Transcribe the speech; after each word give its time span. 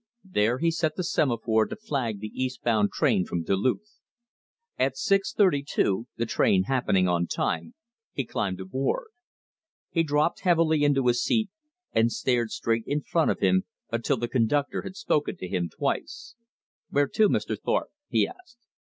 There 0.25 0.57
he 0.57 0.71
set 0.71 0.95
the 0.95 1.03
semaphore 1.03 1.67
to 1.67 1.75
flag 1.75 2.21
the 2.21 2.31
east 2.33 2.63
bound 2.63 2.89
train 2.91 3.23
from 3.23 3.43
Duluth. 3.43 3.99
At 4.79 4.97
six 4.97 5.31
thirty 5.31 5.61
two, 5.61 6.07
the 6.17 6.25
train 6.25 6.63
happening 6.63 7.07
on 7.07 7.27
time, 7.27 7.75
he 8.11 8.25
climbed 8.25 8.59
aboard. 8.59 9.09
He 9.91 10.01
dropped 10.01 10.39
heavily 10.39 10.83
into 10.83 11.07
a 11.07 11.13
seat 11.13 11.51
and 11.93 12.11
stared 12.11 12.49
straight 12.49 12.85
in 12.87 13.01
front 13.01 13.29
of 13.29 13.41
him 13.41 13.65
until 13.91 14.17
the 14.17 14.27
conductor 14.27 14.81
had 14.81 14.95
spoken 14.95 15.37
to 15.37 15.47
him 15.47 15.69
twice. 15.69 16.33
"Where 16.89 17.07
to, 17.09 17.29
Mr. 17.29 17.55
Thorpe?" 17.55 17.91
he 18.09 18.27
asked. 18.27 18.57